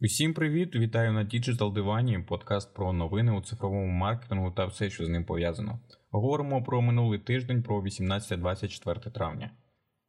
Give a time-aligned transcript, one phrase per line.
[0.00, 0.76] Усім привіт!
[0.76, 5.24] Вітаю на Digital Дивані, подкаст про новини у цифровому маркетингу та все, що з ним
[5.24, 5.80] пов'язано.
[6.10, 9.50] Говоримо про минулий тиждень, про 18-24 травня.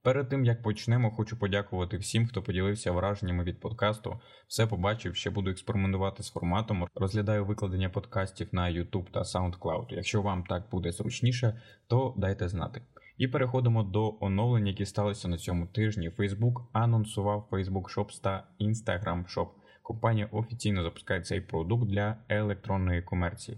[0.04, 4.20] Перед тим як почнемо, хочу подякувати всім, хто поділився враженнями від подкасту.
[4.48, 6.88] Все побачив, ще буду експериментувати з форматом.
[6.96, 9.86] Розглядаю викладення подкастів на YouTube та SoundCloud.
[9.90, 12.82] Якщо вам так буде зручніше, то дайте знати.
[13.18, 16.10] І переходимо до оновлень, які сталися на цьому тижні.
[16.10, 19.48] Facebook анонсував Facebook Shops та Instagram Shop.
[19.88, 23.58] Компанія офіційно запускає цей продукт для електронної комерції.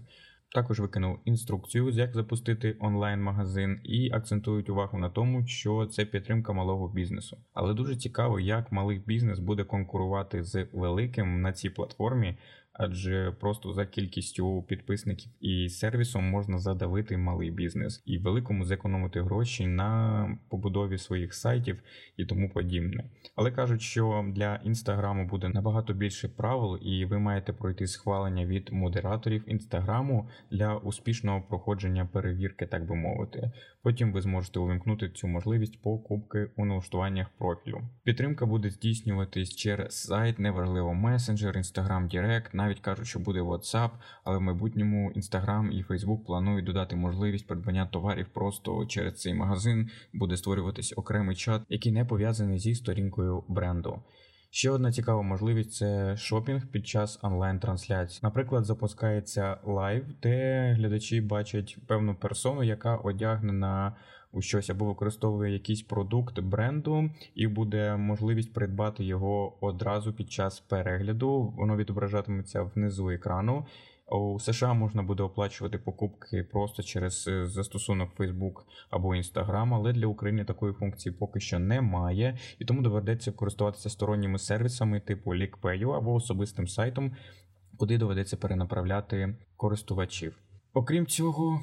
[0.54, 6.88] Також викинув інструкцію, як запустити онлайн-магазин, і акцентують увагу на тому, що це підтримка малого
[6.88, 7.38] бізнесу.
[7.54, 12.38] Але дуже цікаво, як малий бізнес буде конкурувати з великим на цій платформі,
[12.80, 19.66] адже просто за кількістю підписників і сервісом можна задавити малий бізнес і великому зекономити гроші
[19.66, 21.82] на побудові своїх сайтів
[22.16, 23.04] і тому подібне.
[23.36, 28.72] Але кажуть, що для інстаграму буде набагато більше правил, і ви маєте пройти схвалення від
[28.72, 33.50] модераторів інстаграму для успішного проходження перевірки, так би мовити.
[33.82, 37.80] Потім ви зможете увімкнути цю можливість покупки у налаштуваннях профілю.
[38.04, 43.90] Підтримка буде здійснюватись через сайт, неважливо месенджер, Instagram Direct, навіть кажуть, що буде WhatsApp,
[44.24, 49.90] але в майбутньому Instagram і Facebook планують додати можливість придбання товарів просто через цей магазин.
[50.12, 54.02] Буде створюватись окремий чат, який не пов'язаний зі сторінкою бренду.
[54.52, 58.20] Ще одна цікава можливість це шопінг під час онлайн-трансляції.
[58.22, 63.96] Наприклад, запускається live, де глядачі бачать певну персону, яка одягнена
[64.32, 70.60] у щось або використовує якийсь продукт бренду, і буде можливість придбати його одразу під час
[70.60, 71.54] перегляду.
[71.56, 73.66] Воно відображатиметься внизу екрану.
[74.10, 78.54] У США можна буде оплачувати покупки просто через е, застосунок Facebook
[78.90, 84.38] або Instagram, але для України такої функції поки що немає, і тому доведеться користуватися сторонніми
[84.38, 87.12] сервісами типу LiqPay або особистим сайтом,
[87.76, 90.38] куди доведеться перенаправляти користувачів.
[90.74, 91.60] Окрім цього.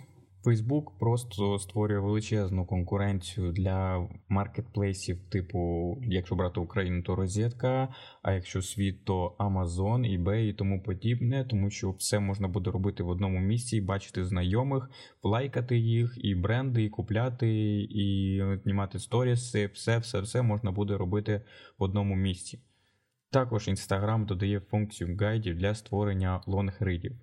[0.48, 7.88] Facebook просто створює величезну конкуренцію для маркетплейсів, типу, якщо брати Україну, то розетка,
[8.22, 13.03] а якщо світ, то Amazon, eBay і тому подібне, тому що все можна буде робити
[13.03, 14.90] в одному місці, бачити знайомих,
[15.24, 21.41] лайкати їх, і бренди, і купляти, і знімати сторіси, все, все, все можна буде робити
[21.79, 22.59] в одному місці.
[23.31, 27.16] Також Instagram додає функцію гайдів для створення лонгридів.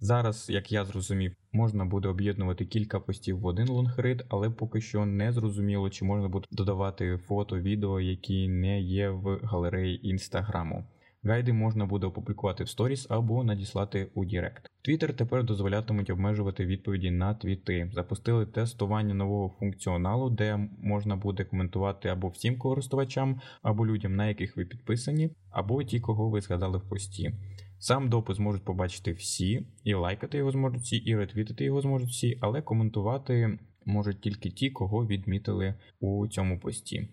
[0.00, 5.06] Зараз, як я зрозумів, можна буде об'єднувати кілька постів в один лонгрид, але поки що
[5.06, 10.84] не зрозуміло, чи можна буде додавати фото, відео, які не є в галереї інстаграму.
[11.22, 14.70] Гайди можна буде опублікувати в сторіс або надіслати у Direct.
[14.82, 17.90] Твіттер тепер дозволятимуть обмежувати відповіді на твіти.
[17.94, 24.56] Запустили тестування нового функціоналу, де можна буде коментувати або всім користувачам, або людям, на яких
[24.56, 27.34] ви підписані, або ті, кого ви згадали в пості.
[27.78, 32.38] Сам допис можуть побачити всі, і лайкати його зможуть всі, і ретвітити його зможуть всі,
[32.40, 37.08] але коментувати можуть тільки ті, кого відмітили у цьому пості.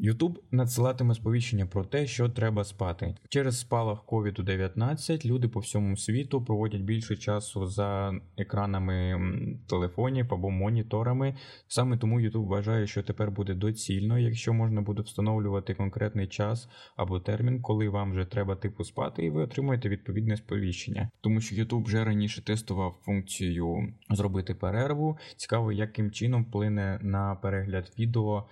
[0.00, 3.14] YouTube надсилатиме сповіщення про те, що треба спати.
[3.28, 9.20] Через спалах covid 19 люди по всьому світу проводять більше часу за екранами
[9.66, 11.34] телефонів або моніторами.
[11.68, 17.20] Саме тому YouTube вважає, що тепер буде доцільно, якщо можна буде встановлювати конкретний час або
[17.20, 21.10] термін, коли вам вже треба типу спати, і ви отримуєте відповідне сповіщення.
[21.20, 25.18] Тому що YouTube вже раніше тестував функцію зробити перерву.
[25.36, 28.46] Цікаво, яким чином вплине на перегляд відео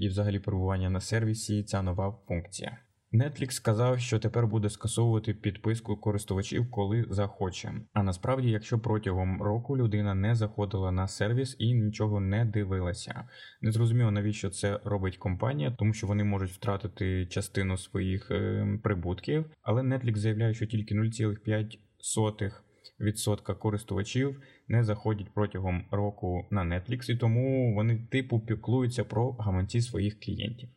[0.00, 2.78] і взагалі перебування на сервісі ця нова функція.
[3.12, 7.72] Netflix сказав, що тепер буде скасовувати підписку користувачів, коли захоче.
[7.92, 13.28] А насправді, якщо протягом року людина не заходила на сервіс і нічого не дивилася,
[13.62, 19.44] не зрозуміло навіщо це робить компанія, тому що вони можуть втратити частину своїх е, прибутків.
[19.62, 22.52] Але Netflix заявляє, що тільки 0,5%
[23.02, 29.80] відсотка користувачів не заходять протягом року на Netflix, і тому вони типу піклуються про гаманці
[29.80, 30.68] своїх клієнтів.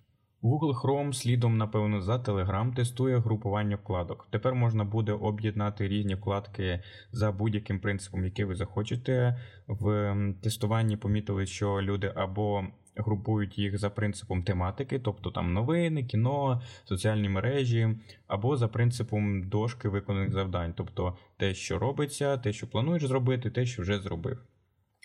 [0.46, 4.28] Google Chrome слідом, напевно, за Telegram тестує групування вкладок.
[4.32, 9.40] Тепер можна буде об'єднати різні вкладки за будь-яким принципом, який ви захочете.
[9.68, 12.64] В тестуванні помітили, що люди або
[12.96, 17.90] групують їх за принципом тематики, тобто там новини, кіно, соціальні мережі,
[18.28, 23.66] або за принципом дошки виконаних завдань, тобто те, що робиться, те, що плануєш зробити, те,
[23.66, 24.44] що вже зробив.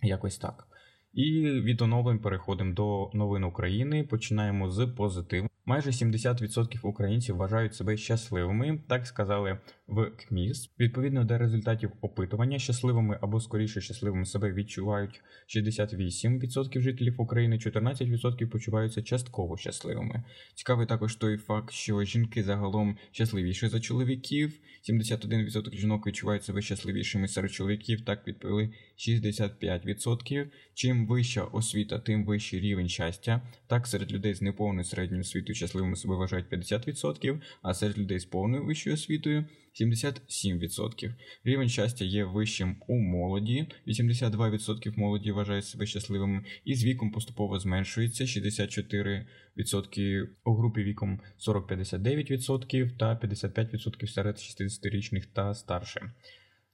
[0.02, 0.66] Якось так.
[1.12, 4.04] І від оновлень переходимо до новин України.
[4.04, 5.48] Починаємо з позитиву.
[5.70, 10.70] Майже 70% українців вважають себе щасливими, так сказали в КМІС.
[10.80, 19.02] Відповідно до результатів опитування, щасливими або скоріше щасливими себе відчувають 68% жителів України, 14% почуваються
[19.02, 20.22] частково щасливими.
[20.54, 24.52] Цікавий також той факт, що жінки загалом щасливіші за чоловіків.
[24.88, 28.04] 71% жінок відчувають себе щасливішими серед чоловіків.
[28.04, 30.46] Так відповіли 65%.
[30.74, 33.42] Чим вища освіта, тим вищий рівень щастя.
[33.66, 38.24] Так серед людей з неповною середньою освітою щасливими себе вважають 50%, а серед людей з
[38.24, 39.44] повною вищою освітою
[39.80, 41.14] 77%.
[41.44, 47.58] Рівень щастя є вищим у молоді, 82% молоді вважають себе щасливими, і з віком поступово
[47.58, 56.12] зменшується 64% у групі віком 40-59% та 55% серед 60-річних та старше.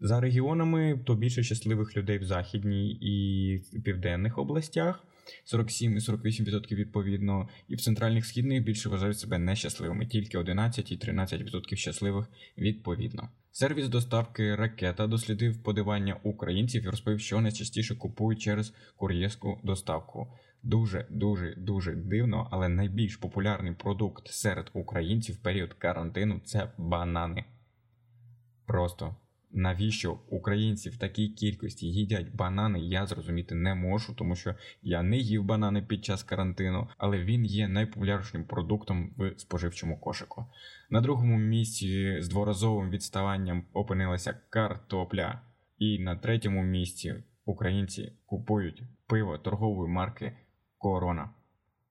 [0.00, 5.06] За регіонами то більше щасливих людей в західній і південних областях.
[5.44, 10.98] 47 і 48% відповідно, і в центральних східних більше вважають себе нещасливими, тільки 11 і
[10.98, 12.26] 13% щасливих
[12.58, 13.28] відповідно.
[13.52, 20.28] Сервіс доставки ракета дослідив подивання українців і розповів, що найчастіше купують через кур'єрську доставку.
[20.62, 27.44] Дуже дуже дуже дивно, але найбільш популярний продукт серед українців в період карантину це банани.
[28.66, 29.16] Просто
[29.52, 35.16] навіщо українці в такій кількості їдять банани, я зрозуміти не можу, тому що я не
[35.16, 40.46] їв банани під час карантину, але він є найпопулярнішим продуктом в споживчому кошику.
[40.90, 45.40] На другому місці з дворазовим відставанням опинилася картопля,
[45.78, 47.14] і на третьому місці
[47.44, 50.36] українці купують пиво торгової марки
[50.78, 51.30] Корона.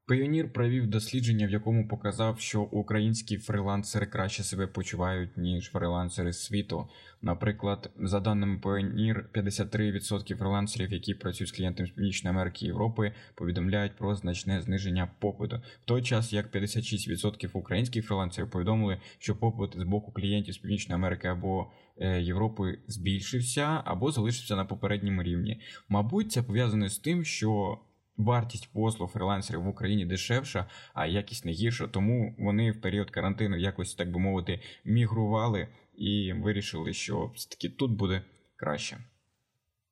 [0.07, 6.87] Піонір провів дослідження, в якому показав, що українські фрилансери краще себе почувають, ніж фрилансери світу.
[7.21, 13.11] Наприклад, за даними Pioneer, 53% фрилансерів, які працюють з клієнтами з Північної Америки і Європи,
[13.35, 15.61] повідомляють про значне зниження попиту.
[15.83, 20.95] В той час як 56% українських фрилансерів повідомили, що попит з боку клієнтів з Північної
[20.95, 25.61] Америки або е, Європи збільшився або залишився на попередньому рівні.
[25.89, 27.79] Мабуть, це пов'язане з тим, що
[28.17, 33.57] Вартість послуг фрилансерів в Україні дешевша, а якість не гірша, тому вони в період карантину
[33.57, 35.67] якось, так би мовити, мігрували
[35.97, 38.21] і вирішили, що все-таки тут буде
[38.55, 38.97] краще.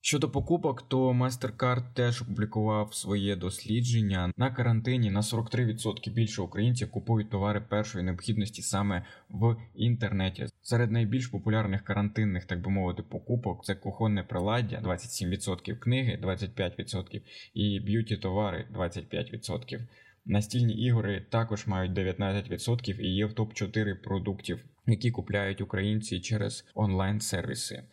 [0.05, 4.33] Щодо покупок, то MasterCard теж опублікував своє дослідження.
[4.37, 10.47] На карантині на 43% більше українців купують товари першої необхідності саме в інтернеті.
[10.65, 17.21] Серед найбільш популярних карантинних, так би мовити, покупок це кухонне приладдя 27%, книги 25%
[17.53, 19.79] і б'юті товари 25%.
[20.25, 26.65] Настільні ігри також мають 19% і є в топ 4 продуктів, які купляють українці через
[26.75, 27.83] онлайн-сервіси.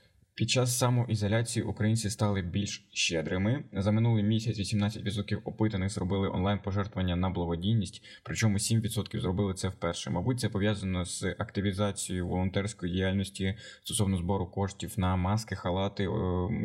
[0.40, 3.64] Під час самоізоляції українці стали більш щедрими.
[3.72, 10.10] За минулий місяць 18% опитаних зробили онлайн-пожертвування на благодійність, причому 7% зробили це вперше.
[10.10, 16.08] Мабуть, це пов'язано з активізацією волонтерської діяльності стосовно збору коштів на маски, халати е,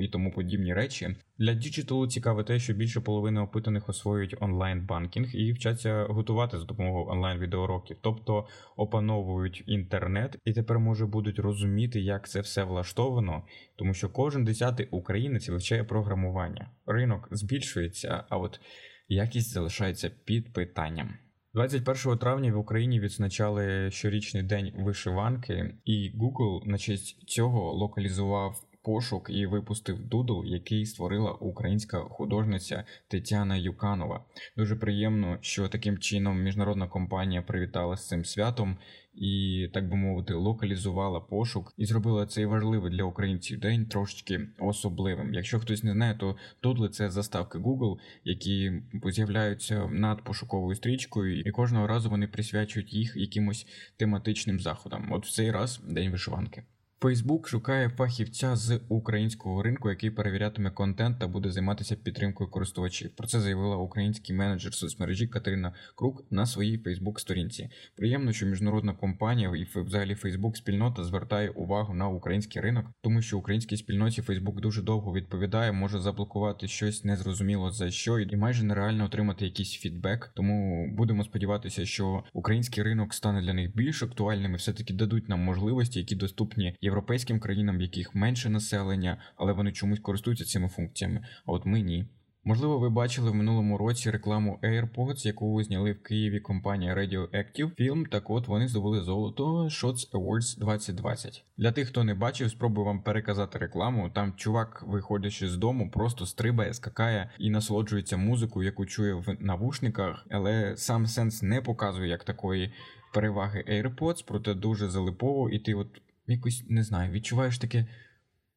[0.01, 1.16] і тому подібні речі.
[1.37, 7.05] Для діджиталу цікаве те, що більше половини опитаних освоюють онлайн-банкінг і вчаться готувати за допомогою
[7.07, 13.43] онлайн-відеоуроків, тобто опановують інтернет і тепер може будуть розуміти, як це все влаштовано,
[13.75, 16.71] тому що кожен десятий українець вивчає програмування.
[16.85, 18.59] Ринок збільшується, а от
[19.07, 21.13] якість залишається під питанням.
[21.53, 28.55] 21 травня в Україні відзначали щорічний день вишиванки, і Google на честь цього локалізував
[28.85, 34.25] пошук і випустив дудл, який створила українська художниця Тетяна Юканова.
[34.57, 38.77] Дуже приємно, що таким чином міжнародна компанія привітала з цим святом
[39.13, 45.33] і, так би мовити, локалізувала пошук і зробила цей важливий для українців день трошечки особливим.
[45.33, 48.71] Якщо хтось не знає, то дудли це заставки Google, які
[49.06, 55.11] з'являються над пошуковою стрічкою, і кожного разу вони присвячують їх якимось тематичним заходам.
[55.11, 56.63] От в цей раз день вишиванки.
[57.02, 63.16] Facebook шукає фахівця з українського ринку, який перевірятиме контент та буде займатися підтримкою користувачів.
[63.16, 67.69] Про це заявила український менеджер соцмережі Катерина Крук на своїй Facebook сторінці.
[67.95, 73.37] Приємно, що міжнародна компанія і взагалі Facebook спільнота звертає увагу на український ринок, тому що
[73.37, 79.06] українській спільноті Facebook дуже довго відповідає, може заблокувати щось незрозуміло за що, і майже нереально
[79.06, 80.31] отримати якийсь фідбек.
[80.35, 85.30] Тому будемо сподіватися, що український ринок стане для них більш актуальним і все таки дадуть
[85.30, 90.68] нам можливості, які доступні європейським країнам, в яких менше населення, але вони чомусь користуються цими
[90.68, 91.21] функціями.
[91.45, 92.06] А от ми ні.
[92.44, 98.09] Можливо, ви бачили в минулому році рекламу AirPods, яку зняли в Києві компанія Radioactive Film.
[98.09, 101.45] Так от вони здобули золото Shots Awards 2020.
[101.57, 104.09] Для тих, хто не бачив, спробую вам переказати рекламу.
[104.09, 110.25] Там чувак, виходячи з дому, просто стрибає, скакає і насолоджується музикою, яку чує в навушниках,
[110.30, 112.71] але сам сенс не показує як такої
[113.14, 115.87] переваги AirPods, проте дуже залипово, і ти от
[116.27, 117.85] якось не знаю, відчуваєш таке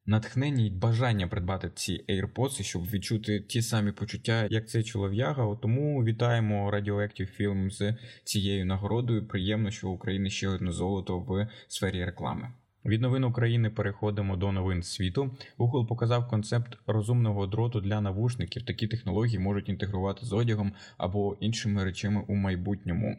[0.06, 5.56] натхнення і бажання придбати ці AirPods, щоб відчути ті самі почуття, як цей чолов'яга.
[5.62, 7.94] Тому вітаємо Radioactive Film з
[8.24, 9.26] цією нагородою.
[9.26, 12.52] Приємно, що в Україні ще одне золото в сфері реклами.
[12.84, 15.36] Від новин України переходимо до новин світу.
[15.58, 18.64] Google показав концепт розумного дроту для навушників.
[18.64, 23.16] Такі технології можуть інтегрувати з одягом або іншими речами у майбутньому.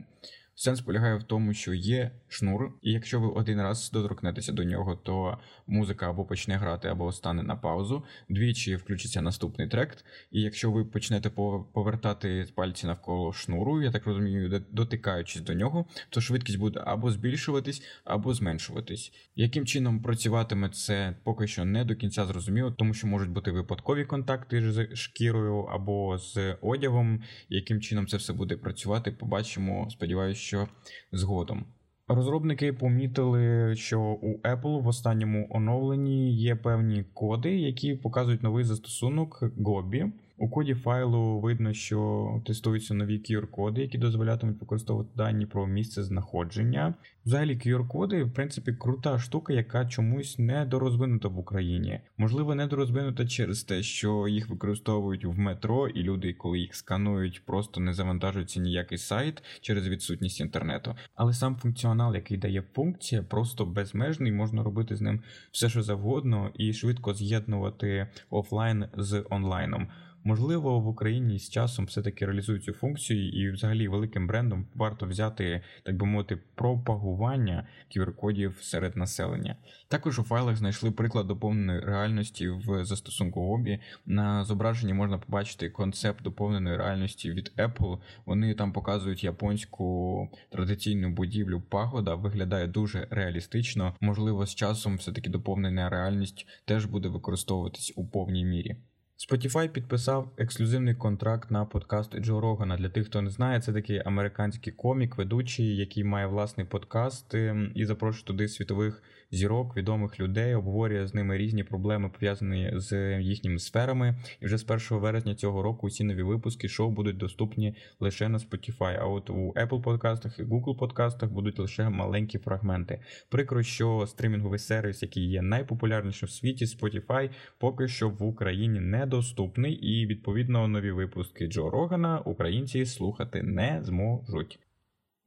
[0.62, 4.96] Сенс полягає в тому, що є шнур, і якщо ви один раз доторкнетеся до нього,
[4.96, 5.38] то
[5.68, 8.04] музика або почне грати, або стане на паузу.
[8.30, 9.98] Двічі включиться наступний трек.
[10.32, 11.30] І якщо ви почнете
[11.74, 17.84] повертати пальці навколо шнуру, я так розумію, дотикаючись до нього, то швидкість буде або збільшуватись,
[18.04, 19.14] або зменшуватись.
[19.36, 24.06] Яким чином працюватиме це поки що не до кінця зрозуміло, тому що можуть бути випадкові
[24.06, 27.22] контакти з шкірою або з одягом.
[27.50, 29.88] Яким чином це все буде працювати, побачимо.
[29.92, 30.68] Сподіваюся що
[31.12, 31.66] згодом.
[32.08, 39.44] Розробники помітили, що у Apple в останньому оновленні є певні коди, які показують новий застосунок
[39.58, 40.12] Gobi.
[40.42, 46.94] У коді файлу видно, що тестуються нові QR-коди, які дозволятимуть використовувати дані про місце знаходження.
[47.26, 52.00] Взагалі, QR-коди, в принципі, крута штука, яка чомусь недорозвинута в Україні.
[52.18, 57.82] Можливо, недорозвинута через те, що їх використовують в метро, і люди, коли їх сканують, просто
[57.82, 60.96] не завантажується ніякий сайт через відсутність інтернету.
[61.16, 66.52] Але сам функціонал, який дає функція, просто безмежний, можна робити з ним все, що завгодно,
[66.56, 69.88] і швидко з'єднувати офлайн з онлайном.
[70.24, 75.62] Можливо, в Україні з часом все-таки реалізують цю функцію, і взагалі великим брендом варто взяти,
[75.84, 79.56] так би мовити, пропагування QR-кодів серед населення.
[79.88, 83.80] Також у файлах знайшли приклад доповненої реальності в застосунку Обі.
[84.06, 88.00] На зображенні можна побачити концепт доповненої реальності від Apple.
[88.26, 93.96] Вони там показують японську традиційну будівлю пагода, виглядає дуже реалістично.
[94.02, 98.76] Можливо, з часом все-таки доповнена реальність теж буде використовуватись у повній мірі.
[99.20, 102.78] Spotify підписав ексклюзивний контракт на подкаст Джо Рогана.
[102.78, 107.72] Для тих, хто не знає, це такий американський комік, ведучий, який має власний подкаст ем,
[107.76, 113.60] і запрошує туди світових зірок, відомих людей, обговорює з ними різні проблеми, пов'язані з їхніми
[113.60, 114.16] сферами.
[114.42, 118.38] І вже з 1 вересня цього року усі нові випуски шоу будуть доступні лише на
[118.38, 118.98] Spotify.
[119.02, 123.02] А от у Apple подкастах і Google подкастах будуть лише маленькі фрагменти.
[123.30, 129.74] Прикро, що стримінговий сервіс, який є найпопулярнішим в світі, Spotify, поки що в Україні недоступний,
[129.74, 134.60] і відповідно нові випуски Джо Рогана українці слухати не зможуть.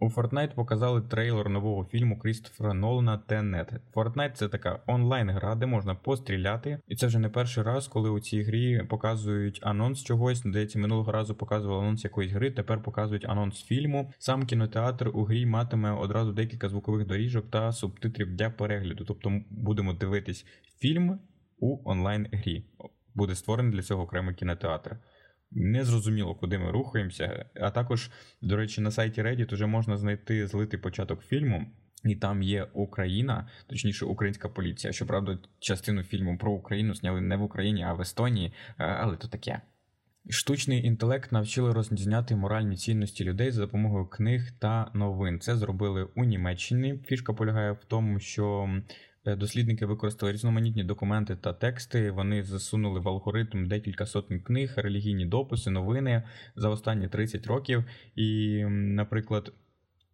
[0.02, 3.72] У Fortnite показали трейлер нового фільму Крістофера Нолана Тенет.
[3.94, 8.20] Fortnite– це така онлайн-гра, де можна постріляти, і це вже не перший раз, коли у
[8.20, 10.38] цій грі показують анонс чогось.
[10.38, 12.50] Здається, минулого разу показували анонс якоїсь гри.
[12.50, 14.12] Тепер показують анонс фільму.
[14.18, 19.04] Сам кінотеатр у грі матиме одразу декілька звукових доріжок та субтитрів для перегляду.
[19.04, 20.46] Тобто будемо дивитись
[20.78, 21.18] фільм
[21.58, 22.64] у онлайн-грі.
[23.14, 24.96] Буде створений для цього окремий кінотеатр.
[25.54, 27.46] Не зрозуміло, куди ми рухаємося.
[27.54, 28.10] А також,
[28.42, 31.66] до речі, на сайті Reddit вже можна знайти злитий початок фільму,
[32.04, 34.92] і там є Україна, точніше, українська поліція.
[34.92, 39.28] Щоправда, частину фільму про Україну зняли не в Україні, а в Естонії, е, але то
[39.28, 39.60] таке.
[40.30, 45.40] Штучний інтелект навчили розрізняти моральні цінності людей за допомогою книг та новин.
[45.40, 47.00] Це зробили у Німеччині.
[47.06, 48.68] Фішка полягає в тому, що
[49.24, 52.10] дослідники використали різноманітні документи та тексти.
[52.10, 56.22] Вони засунули в алгоритм декілька сотень книг, релігійні дописи, новини
[56.56, 57.84] за останні 30 років.
[58.16, 59.52] І, наприклад,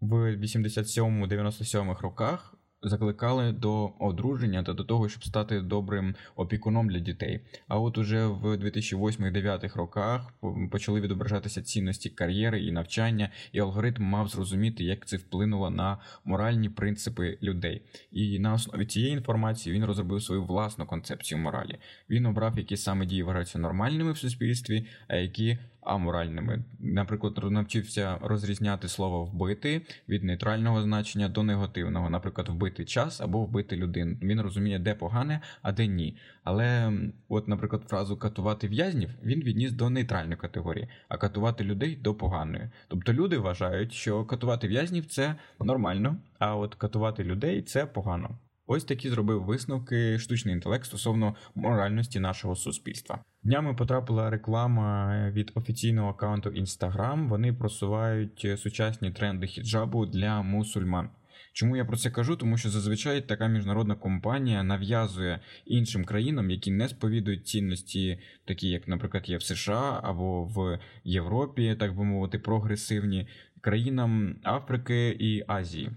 [0.00, 7.40] в 87-97 роках закликали до одруження та до того, щоб стати добрим опікуном для дітей.
[7.68, 10.32] А от уже в 2008-2009 роках
[10.70, 16.68] почали відображатися цінності кар'єри і навчання, і алгоритм мав зрозуміти, як це вплинуло на моральні
[16.68, 17.82] принципи людей.
[18.12, 21.78] І на основі цієї інформації він розробив свою власну концепцію моралі.
[22.11, 25.58] Він обрав, які саме дії вважаються нормальними в суспільстві, а які
[25.88, 26.64] аморальними.
[26.78, 33.76] Наприклад, навчився розрізняти слово вбити від нейтрального значення до негативного, наприклад, вбити час або вбити
[33.76, 34.16] людину.
[34.23, 36.16] Він розуміє, де погане, а де ні.
[36.45, 36.92] Але,
[37.28, 42.71] от, наприклад, фразу катувати в'язнів він відніс до нейтральної категорії, а катувати людей до поганої.
[42.88, 48.38] Тобто люди вважають, що катувати в'язнів це нормально, а от катувати людей це погано.
[48.70, 53.25] Ось такі зробив висновки штучний інтелект стосовно моральності нашого суспільства.
[53.42, 57.28] Днями потрапила реклама від офіційного аккаунту Instagram.
[57.28, 61.10] Вони просувають сучасні тренди хіджабу для мусульман.
[61.52, 62.37] Чому я про це кажу?
[62.37, 68.88] Тому що зазвичай така міжнародна компанія нав'язує іншим країнам, які не сповідують цінності, такі як,
[68.88, 73.28] наприклад, є в США або в Європі, так би мовити, прогресивні
[73.60, 75.90] країнам Африки і Азії.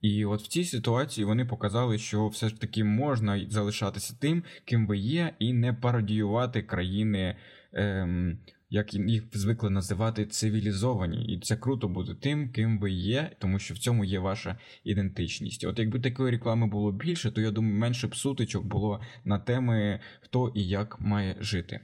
[0.00, 4.86] І от в цій ситуації вони показали, що все ж таки можна залишатися тим, ким
[4.86, 7.36] ви є, і не пародіювати країни.
[7.72, 8.38] Ем,
[8.70, 13.74] як їх звикли називати цивілізовані, і це круто бути тим, ким ви є, тому що
[13.74, 15.64] в цьому є ваша ідентичність.
[15.64, 20.00] От якби такої реклами було більше, то я думаю, менше б сутичок було на теми
[20.20, 21.80] хто і як має жити.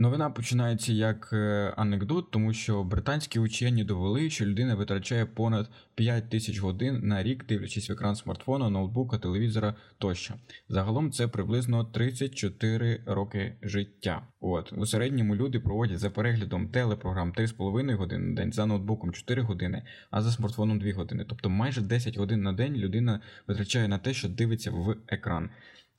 [0.00, 6.30] Новина починається як е, анекдот, тому що британські учені довели, що людина витрачає понад 5
[6.30, 10.34] тисяч годин на рік, дивлячись в екран смартфона, ноутбука, телевізора тощо.
[10.68, 14.22] Загалом це приблизно 34 роки життя.
[14.40, 19.42] От у середньому люди проводять за переглядом телепрограм 3,5 години на день, за ноутбуком 4
[19.42, 21.24] години, а за смартфоном 2 години.
[21.28, 25.50] Тобто майже 10 годин на день людина витрачає на те, що дивиться в екран.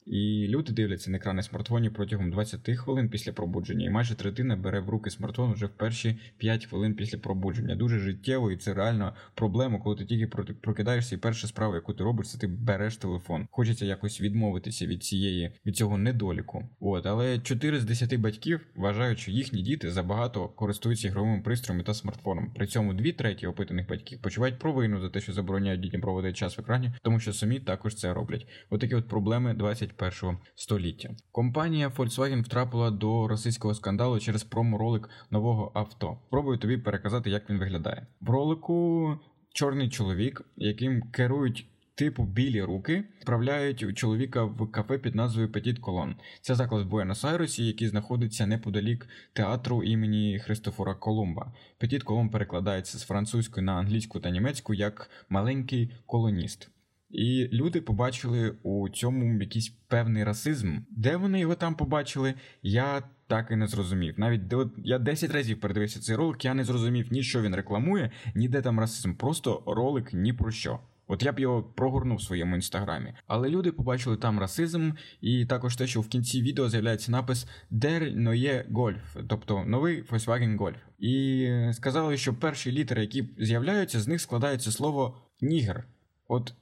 [0.05, 4.79] І люди дивляться на екрани смартфонів протягом 20 хвилин після пробудження, і майже третина бере
[4.79, 7.75] в руки смартфон вже в перші 5 хвилин після пробудження.
[7.75, 10.27] Дуже життєво, і це реально проблема, коли ти тільки
[10.61, 13.47] прокидаєшся, і перша справа, яку ти робиш, це ти береш телефон.
[13.51, 16.69] Хочеться якось відмовитися від цієї від цього недоліку.
[16.79, 21.93] От, але 4 з 10 батьків вважають, що їхні діти забагато користуються ігровими пристроями та
[21.93, 22.51] смартфоном.
[22.55, 26.57] При цьому дві треті опитаних батьків почувають провину за те, що забороняють дітям проводити час
[26.57, 28.47] в екрані, тому що самі також це роблять.
[28.69, 31.09] Отакі от, от проблеми 20 21 століття.
[31.31, 36.17] Компанія Volkswagen втрапила до російського скандалу через промо-ролик нового авто.
[36.29, 38.07] Пробую тобі переказати, як він виглядає.
[38.21, 39.17] В ролику
[39.53, 41.67] чорний чоловік, яким керують.
[41.95, 46.15] Типу білі руки вправляють чоловіка в кафе під назвою Petit Колон.
[46.41, 51.53] Це заклад в Буенос-Айресі, який знаходиться неподалік театру імені Христофора Колумба.
[51.79, 56.69] Petit Колон перекладається з французької на англійську та німецьку як маленький колоніст.
[57.13, 60.77] І люди побачили у цьому якийсь певний расизм.
[60.89, 64.13] Де вони його там побачили, я так і не зрозумів.
[64.17, 64.41] Навіть
[64.77, 68.61] я 10 разів передивився цей ролик, я не зрозумів ні що він рекламує, ні де
[68.61, 69.13] там расизм.
[69.13, 70.79] Просто ролик ні про що.
[71.11, 73.13] От я б його прогорнув в своєму інстаграмі.
[73.27, 74.91] Але люди побачили там расизм,
[75.21, 80.57] і також те, що в кінці відео з'являється напис Der Neue Golf, тобто новий Volkswagen
[80.57, 80.75] Golf.
[80.99, 85.87] І сказали, що перші літери, які з'являються, з них складається слово нігер.
[86.27, 86.53] От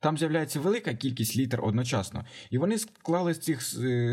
[0.00, 3.62] там з'являється велика кількість літер одночасно, і вони склали з цих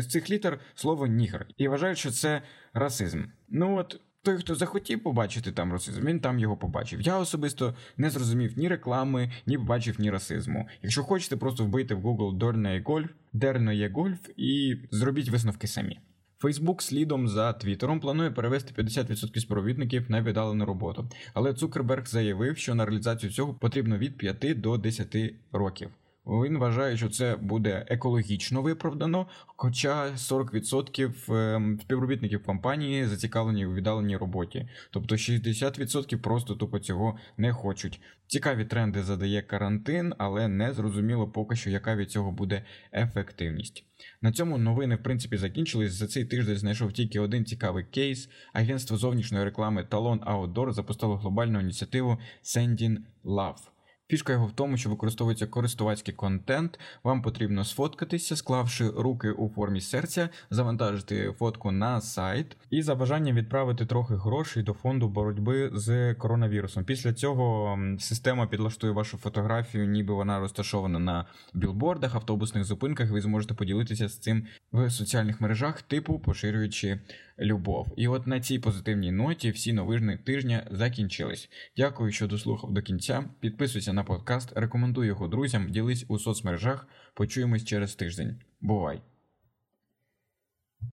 [0.02, 3.22] з цих літер слово нігер і вважають, що це расизм.
[3.48, 7.00] Ну от той, хто захотів побачити там расизм, він там його побачив.
[7.00, 10.68] Я особисто не зрозумів ні реклами, ні побачив, ні расизму.
[10.82, 15.98] Якщо хочете, просто вбийте в Google Дорне Гольф, Дерно є гольф і зробіть висновки самі.
[16.38, 22.74] Фейсбук слідом за Твіттером планує перевести 50% співробітників на віддалену роботу, але Цукерберг заявив, що
[22.74, 25.16] на реалізацію цього потрібно від 5 до 10
[25.52, 25.90] років.
[26.26, 34.16] Він вважає, що це буде екологічно виправдано, хоча 40% ем, співробітників компанії зацікавлені у віддаленій
[34.16, 38.00] роботі, тобто 60% просто тупо цього не хочуть.
[38.26, 42.62] Цікаві тренди задає карантин, але не зрозуміло поки що, яка від цього буде
[42.92, 43.84] ефективність.
[44.22, 45.92] На цьому новини в принципі закінчились.
[45.92, 48.28] За цей тиждень знайшов тільки один цікавий кейс.
[48.52, 53.75] Агентство зовнішньої реклами Talon Outdoor запустило глобальну ініціативу Sending Love.
[54.08, 56.78] Фішка його в тому, що використовується користувацький контент.
[57.04, 63.36] Вам потрібно сфоткатися, склавши руки у формі серця, завантажити фотку на сайт і за бажанням
[63.36, 66.84] відправити трохи грошей до фонду боротьби з коронавірусом.
[66.84, 73.10] Після цього система підлаштує вашу фотографію, ніби вона розташована на білбордах, автобусних зупинках.
[73.10, 77.00] Ви зможете поділитися з цим в соціальних мережах, типу поширюючи
[77.38, 77.88] любов.
[77.96, 81.50] І от на цій позитивній ноті всі новини тижня закінчились.
[81.76, 83.24] Дякую, що дослухав до кінця.
[83.40, 86.88] Підписуйся на подкаст, рекомендуй його друзям, ділись у соцмережах.
[87.14, 88.40] Почуємось через тиждень.
[88.60, 89.00] Бувай!